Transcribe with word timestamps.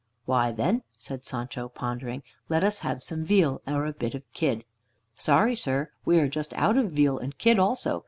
"Why, 0.25 0.49
then," 0.51 0.81
said 0.97 1.25
Sancho, 1.25 1.69
pondering, 1.69 2.23
"let 2.49 2.63
us 2.63 2.79
have 2.79 3.03
some 3.03 3.23
veal, 3.23 3.61
or 3.67 3.85
a 3.85 3.93
bit 3.93 4.15
of 4.15 4.23
kid." 4.33 4.65
"Sorry 5.13 5.55
sir, 5.55 5.91
we 6.05 6.19
are 6.19 6.27
just 6.27 6.53
out 6.55 6.75
of 6.75 6.93
veal 6.93 7.19
and 7.19 7.37
kid 7.37 7.59
also. 7.59 7.99